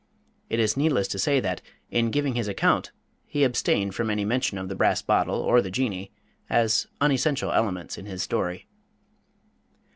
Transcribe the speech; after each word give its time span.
It 0.49 0.59
is 0.59 0.75
needless 0.75 1.07
to 1.09 1.19
say 1.19 1.39
that, 1.41 1.61
in 1.91 2.09
giving 2.09 2.33
his 2.33 2.47
account, 2.47 2.89
he 3.27 3.43
abstained 3.43 3.93
from 3.93 4.09
any 4.09 4.25
mention 4.25 4.57
of 4.57 4.67
the 4.67 4.73
brass 4.73 5.03
bottle 5.03 5.35
or 5.39 5.61
the 5.61 5.69
Jinnee, 5.69 6.09
as 6.49 6.87
unessential 6.99 7.51
elements 7.51 7.99
in 7.99 8.07
his 8.07 8.23
story. 8.23 8.65